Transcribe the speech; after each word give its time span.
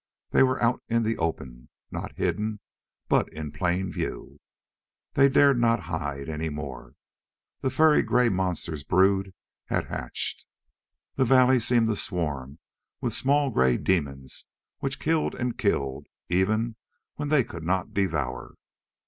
They 0.31 0.41
were 0.41 0.59
out 0.63 0.81
in 0.89 1.03
the 1.03 1.15
open 1.19 1.69
not 1.91 2.15
hidden 2.17 2.59
but 3.07 3.31
in 3.31 3.51
plain 3.51 3.91
view. 3.91 4.39
They 5.13 5.29
dared 5.29 5.59
not 5.61 5.81
hide 5.81 6.27
any 6.27 6.49
more. 6.49 6.95
The 7.59 7.69
furry 7.69 8.01
gray 8.01 8.27
monster's 8.27 8.83
brood 8.83 9.31
had 9.65 9.85
hatched. 9.89 10.47
The 11.17 11.25
valley 11.25 11.59
seemed 11.59 11.87
to 11.87 11.95
swarm 11.95 12.57
with 12.99 13.13
small 13.13 13.51
gray 13.51 13.77
demons 13.77 14.47
which 14.79 14.99
killed 14.99 15.35
and 15.35 15.55
killed, 15.55 16.07
even 16.29 16.77
when 17.17 17.29
they 17.29 17.43
could 17.43 17.63
not 17.63 17.93
devour. 17.93 18.55